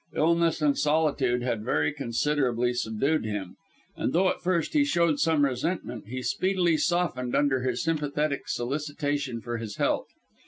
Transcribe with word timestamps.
Illness 0.15 0.63
and 0.63 0.75
solitude 0.79 1.43
had 1.43 1.63
very 1.63 1.93
considerably 1.93 2.73
subdued 2.73 3.23
him, 3.23 3.55
and 3.95 4.13
though 4.13 4.29
at 4.29 4.41
first 4.41 4.73
he 4.73 4.83
showed 4.83 5.19
some 5.19 5.45
resentment, 5.45 6.07
he 6.07 6.23
speedily 6.23 6.75
softened 6.75 7.35
under 7.35 7.59
her 7.59 7.75
sympathetic 7.75 8.47
solicitation 8.49 9.41
for 9.41 9.57
his 9.59 9.75
health. 9.75 10.07